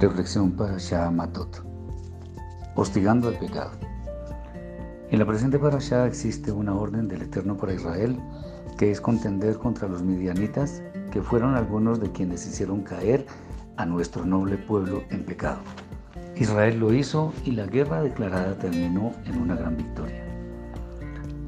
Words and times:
Reflexión 0.00 0.52
para 0.52 1.10
Matot. 1.10 1.64
Hostigando 2.76 3.26
al 3.26 3.34
pecado. 3.36 3.72
En 5.10 5.18
la 5.18 5.26
presente 5.26 5.58
parasha 5.58 6.06
existe 6.06 6.52
una 6.52 6.72
orden 6.72 7.08
del 7.08 7.22
Eterno 7.22 7.56
para 7.56 7.74
Israel 7.74 8.16
que 8.76 8.92
es 8.92 9.00
contender 9.00 9.58
contra 9.58 9.88
los 9.88 10.04
midianitas, 10.04 10.84
que 11.10 11.20
fueron 11.20 11.56
algunos 11.56 11.98
de 11.98 12.12
quienes 12.12 12.46
hicieron 12.46 12.82
caer 12.82 13.26
a 13.76 13.86
nuestro 13.86 14.24
noble 14.24 14.56
pueblo 14.56 15.02
en 15.10 15.24
pecado. 15.24 15.58
Israel 16.36 16.78
lo 16.78 16.94
hizo 16.94 17.32
y 17.44 17.50
la 17.50 17.66
guerra 17.66 18.00
declarada 18.00 18.56
terminó 18.56 19.12
en 19.24 19.42
una 19.42 19.56
gran 19.56 19.76
victoria. 19.76 20.22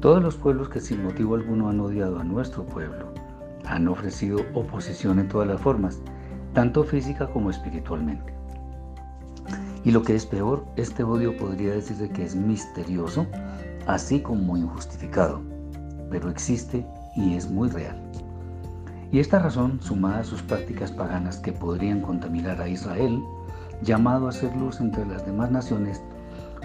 Todos 0.01 0.21
los 0.21 0.35
pueblos 0.35 0.67
que 0.67 0.81
sin 0.81 1.05
motivo 1.05 1.35
alguno 1.35 1.69
han 1.69 1.79
odiado 1.79 2.19
a 2.19 2.25
nuestro 2.25 2.65
pueblo 2.65 3.13
han 3.63 3.87
ofrecido 3.87 4.41
oposición 4.53 5.19
en 5.19 5.29
todas 5.29 5.47
las 5.47 5.61
formas, 5.61 6.01
tanto 6.53 6.83
física 6.83 7.27
como 7.27 7.49
espiritualmente. 7.49 8.33
Y 9.83 9.91
lo 9.91 10.03
que 10.03 10.15
es 10.15 10.25
peor, 10.25 10.65
este 10.75 11.03
odio 11.03 11.35
podría 11.37 11.73
decirse 11.73 12.09
que 12.09 12.23
es 12.23 12.35
misterioso, 12.35 13.25
así 13.87 14.19
como 14.19 14.57
injustificado, 14.57 15.41
pero 16.09 16.29
existe 16.29 16.85
y 17.15 17.35
es 17.35 17.49
muy 17.49 17.69
real. 17.69 17.97
Y 19.11 19.19
esta 19.19 19.39
razón, 19.39 19.79
sumada 19.81 20.19
a 20.19 20.23
sus 20.23 20.41
prácticas 20.41 20.91
paganas 20.91 21.37
que 21.37 21.51
podrían 21.51 22.01
contaminar 22.01 22.61
a 22.61 22.69
Israel, 22.69 23.21
llamado 23.81 24.27
a 24.27 24.31
ser 24.31 24.55
luz 24.55 24.79
entre 24.79 25.05
las 25.05 25.25
demás 25.25 25.51
naciones, 25.51 26.01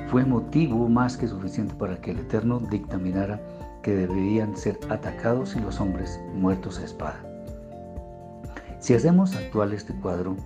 fue 0.08 0.24
motivo 0.24 0.88
más 0.88 1.16
que 1.16 1.26
suficiente 1.26 1.74
para 1.74 2.00
que 2.00 2.12
el 2.12 2.20
Eterno 2.20 2.60
dictaminara 2.60 3.40
que 3.82 3.94
deberían 3.94 4.56
ser 4.56 4.78
atacados 4.90 5.56
y 5.56 5.60
los 5.60 5.80
hombres 5.80 6.20
muertos 6.34 6.78
a 6.78 6.84
espada. 6.84 7.35
Si 8.86 8.94
hacemos 8.94 9.34
actual 9.34 9.72
este 9.72 9.92
cuadro, 9.94 10.36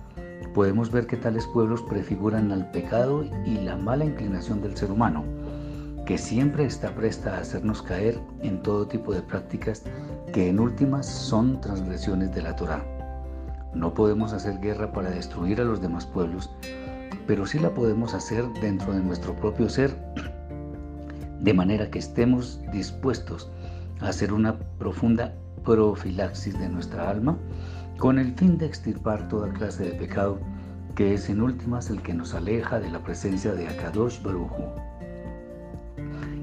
podemos 0.55 0.91
ver 0.91 1.05
que 1.05 1.15
tales 1.15 1.45
pueblos 1.45 1.83
prefiguran 1.83 2.51
al 2.51 2.71
pecado 2.71 3.23
y 3.45 3.59
la 3.59 3.77
mala 3.77 4.03
inclinación 4.03 4.63
del 4.63 4.75
ser 4.75 4.89
humano, 4.89 5.23
que 6.07 6.17
siempre 6.17 6.65
está 6.65 6.95
presta 6.95 7.35
a 7.35 7.41
hacernos 7.41 7.83
caer 7.83 8.19
en 8.41 8.63
todo 8.63 8.87
tipo 8.87 9.13
de 9.13 9.21
prácticas 9.21 9.83
que 10.33 10.49
en 10.49 10.59
últimas 10.59 11.05
son 11.05 11.61
transgresiones 11.61 12.33
de 12.33 12.41
la 12.41 12.55
Torá. 12.55 12.83
No 13.75 13.93
podemos 13.93 14.33
hacer 14.33 14.59
guerra 14.59 14.91
para 14.91 15.11
destruir 15.11 15.61
a 15.61 15.65
los 15.65 15.79
demás 15.79 16.07
pueblos, 16.07 16.49
pero 17.27 17.45
sí 17.45 17.59
la 17.59 17.69
podemos 17.75 18.15
hacer 18.15 18.43
dentro 18.59 18.91
de 18.91 19.01
nuestro 19.01 19.35
propio 19.35 19.69
ser, 19.69 19.95
de 21.39 21.53
manera 21.53 21.91
que 21.91 21.99
estemos 21.99 22.59
dispuestos 22.71 23.51
a 23.99 24.07
hacer 24.07 24.33
una 24.33 24.57
profunda 24.79 25.35
profilaxis 25.63 26.57
de 26.57 26.69
nuestra 26.69 27.07
alma 27.07 27.37
con 28.01 28.17
el 28.17 28.33
fin 28.33 28.57
de 28.57 28.65
extirpar 28.65 29.27
toda 29.27 29.53
clase 29.53 29.83
de 29.83 29.91
pecado 29.91 30.39
que 30.95 31.13
es 31.13 31.29
en 31.29 31.39
últimas 31.39 31.91
el 31.91 32.01
que 32.01 32.15
nos 32.15 32.33
aleja 32.33 32.79
de 32.79 32.89
la 32.89 33.03
presencia 33.03 33.53
de 33.53 33.67
Akadosh 33.67 34.23
Baruj 34.23 34.51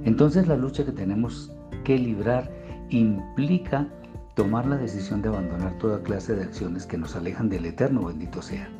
Entonces 0.04 0.46
la 0.46 0.56
lucha 0.56 0.84
que 0.84 0.92
tenemos 0.92 1.52
que 1.82 1.98
librar 1.98 2.48
implica 2.90 3.88
tomar 4.36 4.66
la 4.66 4.76
decisión 4.76 5.20
de 5.20 5.30
abandonar 5.30 5.76
toda 5.78 6.00
clase 6.04 6.36
de 6.36 6.44
acciones 6.44 6.86
que 6.86 6.96
nos 6.96 7.16
alejan 7.16 7.48
del 7.48 7.66
Eterno, 7.66 8.04
bendito 8.04 8.40
sea 8.40 8.70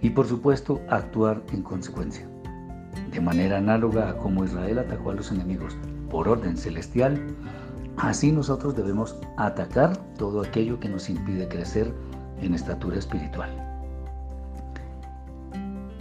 y 0.00 0.10
por 0.10 0.28
supuesto 0.28 0.82
actuar 0.90 1.42
en 1.52 1.62
consecuencia. 1.62 2.28
De 3.10 3.20
manera 3.20 3.58
análoga 3.58 4.10
a 4.10 4.16
como 4.18 4.44
Israel 4.44 4.78
atacó 4.78 5.10
a 5.10 5.14
los 5.14 5.32
enemigos 5.32 5.76
por 6.10 6.28
orden 6.28 6.56
celestial, 6.56 7.20
así 7.98 8.32
nosotros 8.32 8.74
debemos 8.74 9.16
atacar 9.36 9.96
todo 10.18 10.42
aquello 10.42 10.78
que 10.80 10.88
nos 10.88 11.08
impide 11.08 11.48
crecer 11.48 11.92
en 12.40 12.54
estatura 12.54 12.98
espiritual. 12.98 13.50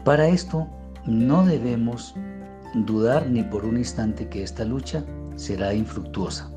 Para 0.03 0.27
esto 0.27 0.67
no 1.05 1.45
debemos 1.45 2.15
dudar 2.73 3.27
ni 3.29 3.43
por 3.43 3.65
un 3.65 3.77
instante 3.77 4.27
que 4.27 4.43
esta 4.43 4.65
lucha 4.65 5.03
será 5.35 5.73
infructuosa. 5.73 6.49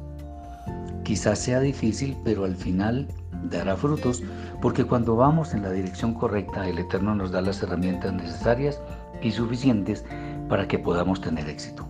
Quizás 1.05 1.38
sea 1.38 1.61
difícil, 1.61 2.16
pero 2.25 2.44
al 2.44 2.56
final 2.56 3.06
dará 3.50 3.77
frutos, 3.77 4.22
porque 4.61 4.84
cuando 4.84 5.15
vamos 5.15 5.55
en 5.55 5.62
la 5.62 5.71
dirección 5.71 6.15
correcta, 6.15 6.69
el 6.69 6.78
Eterno 6.78 7.15
nos 7.15 7.31
da 7.31 7.41
las 7.41 7.62
herramientas 7.62 8.12
necesarias 8.12 8.81
y 9.22 9.31
suficientes 9.31 10.05
para 10.49 10.66
que 10.66 10.78
podamos 10.78 11.21
tener 11.21 11.49
éxito. 11.49 11.87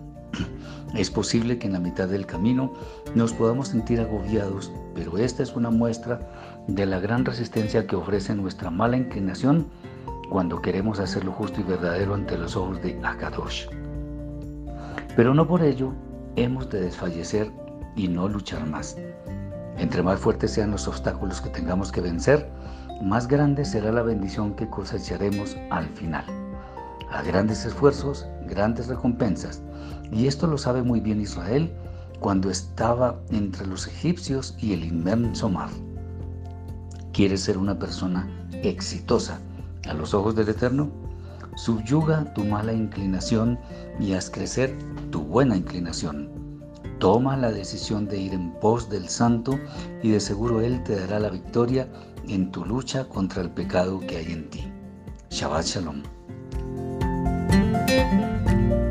Es 0.95 1.11
posible 1.11 1.59
que 1.59 1.67
en 1.67 1.73
la 1.73 1.79
mitad 1.79 2.07
del 2.07 2.25
camino 2.25 2.73
nos 3.13 3.33
podamos 3.33 3.67
sentir 3.67 3.99
agobiados, 3.99 4.71
pero 4.95 5.17
esta 5.17 5.43
es 5.43 5.55
una 5.55 5.69
muestra 5.69 6.19
de 6.67 6.85
la 6.85 6.99
gran 6.99 7.25
resistencia 7.25 7.85
que 7.85 7.95
ofrece 7.95 8.33
nuestra 8.35 8.71
mala 8.71 8.97
inclinación 8.97 9.67
cuando 10.29 10.61
queremos 10.61 10.99
hacer 10.99 11.23
lo 11.23 11.31
justo 11.31 11.61
y 11.61 11.63
verdadero 11.63 12.13
ante 12.13 12.37
los 12.37 12.55
ojos 12.55 12.81
de 12.81 12.99
Akadosh. 13.03 13.67
Pero 15.15 15.33
no 15.33 15.47
por 15.47 15.63
ello 15.63 15.93
hemos 16.35 16.69
de 16.69 16.81
desfallecer 16.81 17.51
y 17.95 18.07
no 18.07 18.27
luchar 18.27 18.65
más. 18.65 18.97
Entre 19.77 20.01
más 20.01 20.19
fuertes 20.19 20.51
sean 20.51 20.71
los 20.71 20.87
obstáculos 20.87 21.41
que 21.41 21.49
tengamos 21.49 21.91
que 21.91 22.01
vencer, 22.01 22.49
más 23.01 23.27
grande 23.27 23.65
será 23.65 23.91
la 23.91 24.01
bendición 24.01 24.55
que 24.55 24.69
cosecharemos 24.69 25.55
al 25.69 25.85
final. 25.89 26.46
A 27.11 27.21
grandes 27.21 27.65
esfuerzos, 27.65 28.25
grandes 28.47 28.87
recompensas. 28.87 29.61
Y 30.11 30.27
esto 30.27 30.47
lo 30.47 30.57
sabe 30.57 30.83
muy 30.83 30.99
bien 30.99 31.21
Israel 31.21 31.71
cuando 32.19 32.49
estaba 32.49 33.19
entre 33.29 33.67
los 33.67 33.87
egipcios 33.87 34.55
y 34.59 34.73
el 34.73 34.83
inmenso 34.83 35.49
mar. 35.49 35.69
¿Quieres 37.13 37.41
ser 37.41 37.57
una 37.57 37.77
persona 37.77 38.27
exitosa 38.51 39.39
a 39.87 39.93
los 39.93 40.13
ojos 40.13 40.35
del 40.35 40.49
Eterno? 40.49 40.89
Subyuga 41.55 42.33
tu 42.33 42.43
mala 42.43 42.73
inclinación 42.73 43.57
y 43.99 44.13
haz 44.13 44.29
crecer 44.29 44.77
tu 45.09 45.21
buena 45.21 45.57
inclinación. 45.57 46.29
Toma 46.99 47.37
la 47.37 47.51
decisión 47.51 48.07
de 48.07 48.17
ir 48.17 48.33
en 48.33 48.51
pos 48.59 48.89
del 48.89 49.07
Santo 49.07 49.59
y 50.03 50.11
de 50.11 50.19
seguro 50.19 50.61
Él 50.61 50.83
te 50.83 50.99
dará 50.99 51.19
la 51.19 51.29
victoria 51.29 51.87
en 52.27 52.51
tu 52.51 52.65
lucha 52.65 53.07
contra 53.07 53.41
el 53.41 53.49
pecado 53.49 53.99
que 53.99 54.17
hay 54.17 54.31
en 54.31 54.49
ti. 54.49 54.63
Shabbat 55.29 55.65
Shalom. 55.65 56.16
Thank 57.97 58.81
you. 58.81 58.86